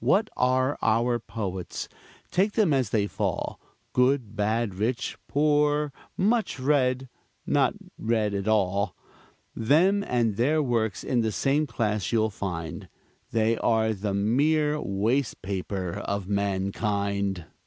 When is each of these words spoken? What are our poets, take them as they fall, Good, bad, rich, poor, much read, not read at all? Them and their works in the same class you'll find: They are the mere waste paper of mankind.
What 0.00 0.30
are 0.34 0.78
our 0.80 1.18
poets, 1.18 1.90
take 2.30 2.52
them 2.52 2.72
as 2.72 2.88
they 2.88 3.06
fall, 3.06 3.60
Good, 3.92 4.34
bad, 4.34 4.74
rich, 4.76 5.18
poor, 5.28 5.92
much 6.16 6.58
read, 6.58 7.10
not 7.44 7.74
read 7.98 8.32
at 8.32 8.48
all? 8.48 8.96
Them 9.54 10.02
and 10.02 10.36
their 10.36 10.62
works 10.62 11.04
in 11.04 11.20
the 11.20 11.32
same 11.32 11.66
class 11.66 12.12
you'll 12.12 12.30
find: 12.30 12.88
They 13.30 13.58
are 13.58 13.92
the 13.92 14.14
mere 14.14 14.80
waste 14.80 15.42
paper 15.42 15.92
of 15.98 16.28
mankind. 16.30 17.44